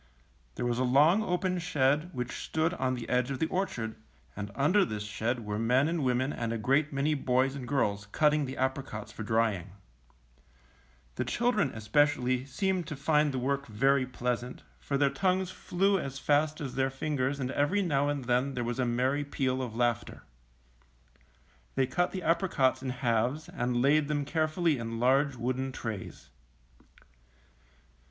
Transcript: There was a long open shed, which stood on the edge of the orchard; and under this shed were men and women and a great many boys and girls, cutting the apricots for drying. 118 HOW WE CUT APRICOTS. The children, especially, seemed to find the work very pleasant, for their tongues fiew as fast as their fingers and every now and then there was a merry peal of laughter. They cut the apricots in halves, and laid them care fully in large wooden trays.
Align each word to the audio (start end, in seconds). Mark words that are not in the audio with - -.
There 0.55 0.65
was 0.65 0.79
a 0.79 0.83
long 0.83 1.21
open 1.21 1.59
shed, 1.59 2.09
which 2.11 2.39
stood 2.43 2.73
on 2.73 2.95
the 2.95 3.07
edge 3.07 3.29
of 3.29 3.37
the 3.37 3.45
orchard; 3.49 3.95
and 4.35 4.49
under 4.55 4.83
this 4.83 5.03
shed 5.03 5.45
were 5.45 5.59
men 5.59 5.87
and 5.87 6.03
women 6.03 6.33
and 6.33 6.51
a 6.51 6.57
great 6.57 6.91
many 6.91 7.13
boys 7.13 7.53
and 7.53 7.67
girls, 7.67 8.07
cutting 8.11 8.45
the 8.45 8.57
apricots 8.57 9.11
for 9.11 9.21
drying. 9.21 9.73
118 11.15 11.17
HOW 11.17 11.17
WE 11.17 11.17
CUT 11.17 11.17
APRICOTS. 11.17 11.17
The 11.17 11.37
children, 11.37 11.77
especially, 11.77 12.45
seemed 12.45 12.87
to 12.87 12.95
find 12.95 13.31
the 13.31 13.37
work 13.37 13.67
very 13.67 14.07
pleasant, 14.07 14.63
for 14.79 14.97
their 14.97 15.11
tongues 15.11 15.51
fiew 15.51 15.99
as 16.01 16.17
fast 16.17 16.59
as 16.59 16.73
their 16.73 16.89
fingers 16.89 17.39
and 17.39 17.51
every 17.51 17.83
now 17.83 18.09
and 18.09 18.25
then 18.25 18.55
there 18.55 18.63
was 18.63 18.79
a 18.79 18.85
merry 18.87 19.23
peal 19.23 19.61
of 19.61 19.75
laughter. 19.75 20.23
They 21.75 21.85
cut 21.85 22.11
the 22.11 22.23
apricots 22.23 22.81
in 22.81 22.89
halves, 22.89 23.49
and 23.49 23.83
laid 23.83 24.07
them 24.07 24.25
care 24.25 24.47
fully 24.47 24.79
in 24.79 24.99
large 24.99 25.35
wooden 25.35 25.71
trays. 25.71 26.31